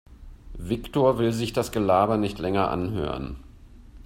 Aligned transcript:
Viktor 0.57 1.19
will 1.19 1.31
sich 1.31 1.53
das 1.53 1.71
Gelaber 1.71 2.17
nicht 2.17 2.39
länger 2.39 2.71
anhören. 2.71 3.37